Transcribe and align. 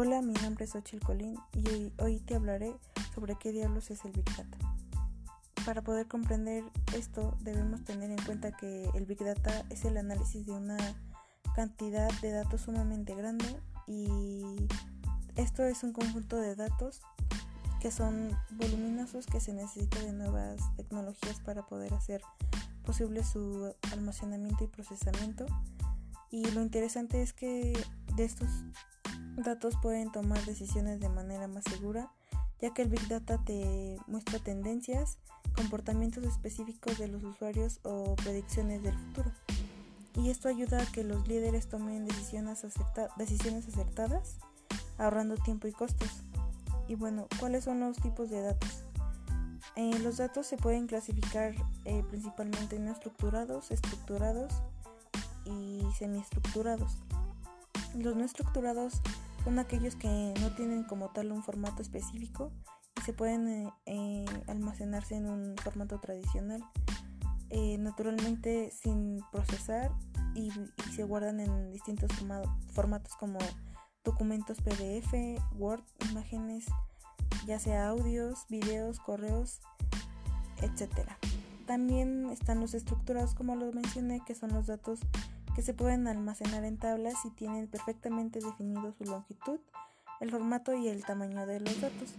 Hola, 0.00 0.22
mi 0.22 0.32
nombre 0.34 0.64
es 0.64 0.76
Ochil 0.76 1.00
Colín 1.00 1.36
y 1.54 1.92
hoy, 2.00 2.20
te 2.20 2.36
hablaré 2.36 2.72
sobre 3.16 3.34
qué 3.34 3.50
diablos 3.50 3.90
es 3.90 4.04
el 4.04 4.12
Big 4.12 4.26
Data. 4.26 4.56
Para 5.66 5.82
poder 5.82 6.06
comprender 6.06 6.62
esto 6.94 7.36
debemos 7.40 7.82
tener 7.82 8.08
en 8.12 8.24
cuenta 8.24 8.52
que 8.52 8.88
el 8.94 9.06
Big 9.06 9.18
Data 9.18 9.64
es 9.70 9.84
el 9.84 9.96
análisis 9.96 10.46
de 10.46 10.52
una 10.52 10.76
cantidad 11.56 12.08
de 12.20 12.30
datos 12.30 12.60
sumamente 12.60 13.16
grande 13.16 13.60
y 13.88 14.68
esto 15.34 15.64
es 15.64 15.82
un 15.82 15.92
conjunto 15.92 16.36
de 16.36 16.54
datos 16.54 17.00
que 17.80 17.90
son 17.90 18.30
voluminosos 18.52 19.26
que 19.26 19.40
se 19.40 19.52
necesita 19.52 19.98
de 19.98 20.12
nuevas 20.12 20.60
tecnologías 20.76 21.40
para 21.40 21.66
poder 21.66 21.92
hacer 21.92 22.22
posible 22.84 23.24
su 23.24 23.74
almacenamiento 23.90 24.62
y 24.62 24.68
procesamiento. 24.68 25.44
Y 26.30 26.48
lo 26.52 26.62
interesante 26.62 27.20
es 27.20 27.32
que 27.32 27.72
de 28.14 28.24
estos 28.24 28.48
datos 29.42 29.74
pueden 29.80 30.10
tomar 30.10 30.44
decisiones 30.44 31.00
de 31.00 31.08
manera 31.08 31.48
más 31.48 31.64
segura, 31.64 32.10
ya 32.60 32.72
que 32.74 32.82
el 32.82 32.88
Big 32.88 33.06
Data 33.08 33.38
te 33.44 33.98
muestra 34.06 34.38
tendencias, 34.38 35.18
comportamientos 35.54 36.24
específicos 36.24 36.98
de 36.98 37.08
los 37.08 37.22
usuarios 37.24 37.80
o 37.82 38.16
predicciones 38.16 38.82
del 38.82 38.94
futuro. 38.94 39.32
Y 40.14 40.30
esto 40.30 40.48
ayuda 40.48 40.82
a 40.82 40.86
que 40.86 41.04
los 41.04 41.28
líderes 41.28 41.68
tomen 41.68 42.04
decisiones, 42.04 42.64
acertadas, 42.64 44.36
ahorrando 44.98 45.36
tiempo 45.36 45.68
y 45.68 45.72
costos. 45.72 46.10
Y 46.88 46.96
bueno, 46.96 47.28
¿cuáles 47.38 47.64
son 47.64 47.80
los 47.80 47.96
tipos 47.98 48.30
de 48.30 48.40
datos? 48.40 48.84
Eh, 49.76 49.98
los 50.00 50.16
datos 50.16 50.46
se 50.46 50.56
pueden 50.56 50.88
clasificar 50.88 51.54
eh, 51.84 52.02
principalmente 52.08 52.76
en 52.76 52.88
estructurados, 52.88 53.70
estructurados 53.70 54.52
y 55.44 55.82
semiestructurados. 55.96 56.98
Los 57.96 58.16
no 58.16 58.24
estructurados 58.24 59.00
son 59.44 59.58
aquellos 59.58 59.96
que 59.96 60.34
no 60.40 60.50
tienen 60.54 60.84
como 60.84 61.10
tal 61.10 61.32
un 61.32 61.42
formato 61.42 61.82
específico 61.82 62.52
y 62.96 63.02
se 63.02 63.12
pueden 63.12 63.70
eh, 63.86 64.24
almacenarse 64.46 65.16
en 65.16 65.28
un 65.28 65.56
formato 65.62 66.00
tradicional, 66.00 66.64
naturalmente 67.78 68.70
sin 68.70 69.20
procesar 69.32 69.90
y, 70.34 70.50
se 70.94 71.04
guardan 71.04 71.40
en 71.40 71.72
distintos 71.72 72.10
formatos 72.72 73.14
como 73.16 73.38
documentos 74.04 74.58
PDF, 74.60 75.12
Word, 75.52 75.82
imágenes, 76.10 76.66
ya 77.46 77.58
sea 77.58 77.88
audios, 77.88 78.46
videos, 78.48 78.98
correos, 79.00 79.60
etc. 80.62 81.08
También 81.66 82.30
están 82.30 82.60
los 82.60 82.74
estructurados 82.74 83.34
como 83.34 83.54
lo 83.54 83.70
mencioné, 83.72 84.20
que 84.26 84.34
son 84.34 84.52
los 84.52 84.66
datos 84.66 85.00
que 85.58 85.62
se 85.62 85.74
pueden 85.74 86.06
almacenar 86.06 86.62
en 86.62 86.78
tablas 86.78 87.16
y 87.24 87.30
tienen 87.30 87.66
perfectamente 87.66 88.38
definido 88.38 88.92
su 88.92 89.02
longitud, 89.02 89.58
el 90.20 90.30
formato 90.30 90.72
y 90.72 90.86
el 90.86 91.04
tamaño 91.04 91.46
de 91.46 91.58
los 91.58 91.80
datos. 91.80 92.14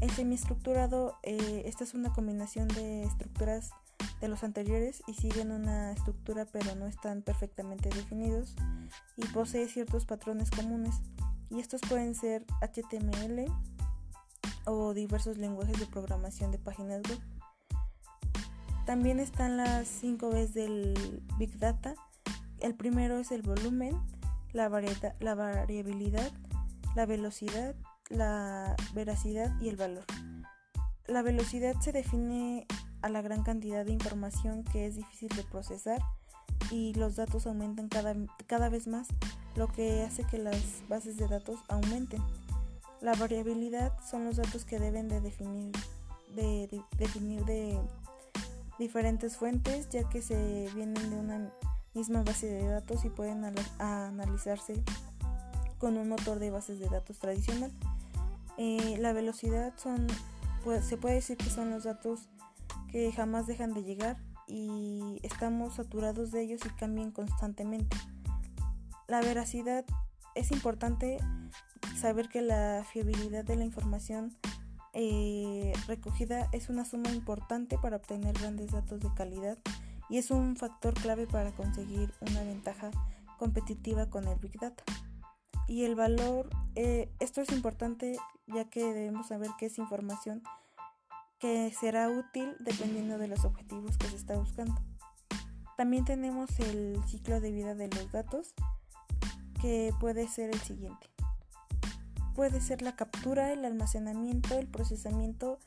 El 0.00 0.08
semiestructurado, 0.12 1.16
eh, 1.24 1.64
esta 1.66 1.82
es 1.82 1.94
una 1.94 2.12
combinación 2.12 2.68
de 2.68 3.02
estructuras 3.02 3.72
de 4.20 4.28
los 4.28 4.44
anteriores 4.44 5.02
y 5.08 5.14
siguen 5.14 5.50
una 5.50 5.90
estructura 5.90 6.46
pero 6.46 6.76
no 6.76 6.86
están 6.86 7.22
perfectamente 7.22 7.88
definidos 7.88 8.54
y 9.16 9.26
posee 9.26 9.66
ciertos 9.66 10.06
patrones 10.06 10.52
comunes 10.52 10.94
y 11.50 11.58
estos 11.58 11.80
pueden 11.80 12.14
ser 12.14 12.46
HTML 12.60 13.46
o 14.66 14.94
diversos 14.94 15.38
lenguajes 15.38 15.76
de 15.80 15.86
programación 15.86 16.52
de 16.52 16.58
páginas 16.58 17.02
web. 17.08 17.18
También 18.86 19.18
están 19.18 19.56
las 19.56 19.88
5 19.88 20.30
Bs 20.30 20.54
del 20.54 21.20
Big 21.36 21.58
Data. 21.58 21.96
El 22.60 22.74
primero 22.74 23.18
es 23.18 23.32
el 23.32 23.42
volumen, 23.42 24.00
la, 24.52 24.68
la 25.20 25.34
variabilidad, 25.34 26.30
la 26.94 27.06
velocidad, 27.06 27.74
la 28.08 28.76
veracidad 28.94 29.58
y 29.60 29.68
el 29.68 29.76
valor. 29.76 30.04
La 31.06 31.22
velocidad 31.22 31.74
se 31.80 31.92
define 31.92 32.66
a 33.02 33.08
la 33.08 33.22
gran 33.22 33.42
cantidad 33.42 33.84
de 33.84 33.92
información 33.92 34.64
que 34.64 34.86
es 34.86 34.96
difícil 34.96 35.28
de 35.28 35.42
procesar 35.44 36.00
y 36.70 36.94
los 36.94 37.16
datos 37.16 37.46
aumentan 37.46 37.88
cada, 37.88 38.14
cada 38.46 38.68
vez 38.68 38.86
más, 38.86 39.08
lo 39.56 39.68
que 39.68 40.02
hace 40.02 40.24
que 40.24 40.38
las 40.38 40.82
bases 40.88 41.16
de 41.16 41.26
datos 41.26 41.60
aumenten. 41.68 42.22
La 43.00 43.14
variabilidad 43.14 43.98
son 44.08 44.24
los 44.24 44.36
datos 44.36 44.64
que 44.64 44.78
deben 44.78 45.08
de 45.08 45.20
definir 45.20 45.72
de, 46.34 46.82
definir 46.96 47.44
de 47.44 47.78
diferentes 48.78 49.36
fuentes 49.36 49.88
ya 49.88 50.08
que 50.08 50.22
se 50.22 50.68
vienen 50.74 51.10
de 51.10 51.16
una 51.16 51.52
misma 51.94 52.22
base 52.22 52.46
de 52.46 52.66
datos 52.66 53.04
y 53.04 53.10
pueden 53.10 53.44
analizarse 53.78 54.82
con 55.78 55.96
un 55.96 56.08
motor 56.08 56.38
de 56.38 56.50
bases 56.50 56.78
de 56.78 56.88
datos 56.88 57.18
tradicional. 57.18 57.72
Eh, 58.58 58.96
la 58.98 59.12
velocidad 59.12 59.72
son, 59.76 60.06
se 60.82 60.96
puede 60.96 61.16
decir 61.16 61.36
que 61.36 61.50
son 61.50 61.70
los 61.70 61.84
datos 61.84 62.28
que 62.90 63.10
jamás 63.12 63.46
dejan 63.46 63.72
de 63.72 63.82
llegar 63.82 64.18
y 64.46 65.20
estamos 65.22 65.76
saturados 65.76 66.30
de 66.32 66.42
ellos 66.42 66.60
y 66.64 66.68
cambian 66.70 67.10
constantemente. 67.10 67.96
La 69.08 69.20
veracidad 69.20 69.84
es 70.34 70.50
importante 70.50 71.18
saber 71.96 72.28
que 72.28 72.42
la 72.42 72.84
fiabilidad 72.92 73.44
de 73.44 73.56
la 73.56 73.64
información 73.64 74.36
eh, 74.92 75.72
recogida 75.86 76.48
es 76.52 76.68
una 76.68 76.84
suma 76.84 77.10
importante 77.10 77.78
para 77.78 77.96
obtener 77.96 78.34
grandes 78.38 78.72
datos 78.72 79.00
de 79.00 79.08
calidad 79.14 79.58
y 80.10 80.18
es 80.18 80.30
un 80.30 80.56
factor 80.56 80.92
clave 80.94 81.26
para 81.26 81.52
conseguir 81.52 82.12
una 82.20 82.42
ventaja 82.42 82.90
competitiva 83.38 84.10
con 84.10 84.26
el 84.26 84.38
Big 84.38 84.58
Data. 84.58 84.82
Y 85.68 85.84
el 85.84 85.94
valor, 85.94 86.50
eh, 86.74 87.10
esto 87.20 87.40
es 87.40 87.52
importante 87.52 88.16
ya 88.48 88.68
que 88.68 88.82
debemos 88.92 89.28
saber 89.28 89.50
que 89.56 89.66
es 89.66 89.78
información 89.78 90.42
que 91.38 91.72
será 91.72 92.10
útil 92.10 92.54
dependiendo 92.58 93.16
de 93.16 93.28
los 93.28 93.44
objetivos 93.44 93.96
que 93.96 94.08
se 94.08 94.16
está 94.16 94.36
buscando. 94.36 94.74
También 95.76 96.04
tenemos 96.04 96.50
el 96.60 97.00
ciclo 97.06 97.40
de 97.40 97.52
vida 97.52 97.74
de 97.74 97.88
los 97.88 98.12
datos, 98.12 98.52
que 99.60 99.94
puede 100.00 100.28
ser 100.28 100.50
el 100.50 100.60
siguiente. 100.60 101.08
Puede 102.34 102.60
ser 102.60 102.82
la 102.82 102.96
captura, 102.96 103.52
el 103.52 103.64
almacenamiento, 103.64 104.58
el 104.58 104.66
procesamiento 104.66 105.58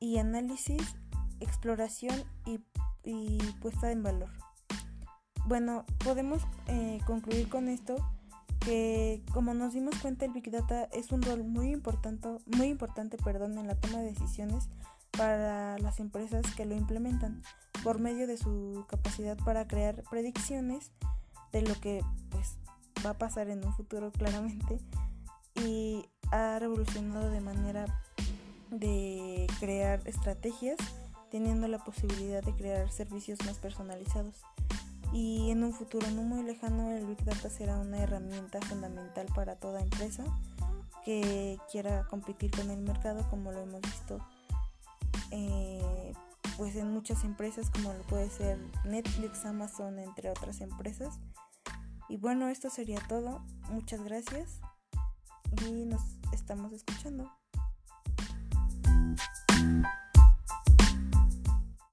y 0.00 0.18
análisis, 0.18 0.96
exploración 1.38 2.24
y, 3.04 3.38
puesta 3.60 3.90
en 3.90 4.02
valor. 4.02 4.30
Bueno, 5.46 5.84
podemos 6.02 6.42
eh, 6.68 7.00
concluir 7.06 7.48
con 7.48 7.68
esto 7.68 7.96
que 8.60 9.22
como 9.32 9.52
nos 9.52 9.74
dimos 9.74 9.94
cuenta 9.96 10.24
el 10.24 10.32
Big 10.32 10.50
Data 10.50 10.84
es 10.84 11.12
un 11.12 11.20
rol 11.22 11.44
muy 11.44 11.70
importante, 11.70 12.28
muy 12.46 12.68
importante 12.68 13.18
perdón, 13.18 13.58
en 13.58 13.66
la 13.66 13.74
toma 13.74 13.98
de 13.98 14.12
decisiones 14.12 14.70
para 15.16 15.78
las 15.78 16.00
empresas 16.00 16.42
que 16.56 16.64
lo 16.64 16.74
implementan 16.74 17.42
por 17.82 17.98
medio 17.98 18.26
de 18.26 18.38
su 18.38 18.86
capacidad 18.88 19.36
para 19.36 19.68
crear 19.68 20.02
predicciones 20.10 20.92
de 21.52 21.62
lo 21.62 21.74
que 21.80 22.02
pues 22.30 22.56
va 23.04 23.10
a 23.10 23.18
pasar 23.18 23.48
en 23.50 23.64
un 23.64 23.74
futuro 23.74 24.10
claramente 24.18 24.80
y 25.56 26.06
ha 26.32 26.58
revolucionado 26.58 27.30
de 27.30 27.40
manera 27.40 28.02
de 28.70 29.46
crear 29.60 30.00
estrategias 30.06 30.78
teniendo 31.30 31.68
la 31.68 31.78
posibilidad 31.78 32.42
de 32.42 32.54
crear 32.54 32.90
servicios 32.90 33.38
más 33.46 33.58
personalizados 33.58 34.42
y 35.12 35.50
en 35.50 35.62
un 35.62 35.72
futuro 35.72 36.10
no 36.10 36.22
muy 36.22 36.42
lejano 36.42 36.92
el 36.92 37.06
Big 37.06 37.24
Data 37.24 37.48
será 37.50 37.78
una 37.78 37.98
herramienta 37.98 38.60
fundamental 38.62 39.26
para 39.34 39.56
toda 39.56 39.80
empresa 39.80 40.24
que 41.04 41.58
quiera 41.70 42.06
competir 42.08 42.50
con 42.50 42.70
el 42.70 42.80
mercado 42.80 43.28
como 43.30 43.52
lo 43.52 43.60
hemos 43.60 43.80
visto 43.82 44.18
eh, 45.30 46.12
pues 46.56 46.76
en 46.76 46.92
muchas 46.92 47.24
empresas 47.24 47.70
como 47.70 47.92
lo 47.92 48.02
puede 48.02 48.30
ser 48.30 48.58
Netflix, 48.84 49.44
Amazon, 49.44 49.98
entre 49.98 50.30
otras 50.30 50.60
empresas. 50.60 51.18
Y 52.08 52.16
bueno, 52.16 52.48
esto 52.48 52.70
sería 52.70 53.00
todo. 53.08 53.42
Muchas 53.70 54.02
gracias 54.04 54.60
y 55.66 55.84
nos 55.84 56.02
estamos 56.32 56.72
escuchando. 56.72 57.30